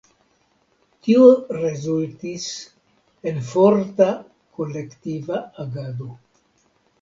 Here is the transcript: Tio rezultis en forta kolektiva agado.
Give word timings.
Tio 1.07 1.25
rezultis 1.57 2.47
en 3.33 3.37
forta 3.51 4.09
kolektiva 4.57 5.45
agado. 5.67 6.11